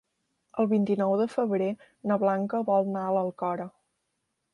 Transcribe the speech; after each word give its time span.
El 0.61 0.67
vint-i-nou 0.69 1.11
de 1.19 1.27
febrer 1.33 1.67
na 2.11 2.17
Blanca 2.23 2.63
vol 2.71 2.89
anar 2.91 3.05
a 3.11 3.13
l'Alcora. 3.19 3.69